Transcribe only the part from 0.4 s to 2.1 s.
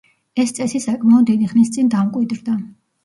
ეს წესი საკმაოდ დიდი ხნის წინ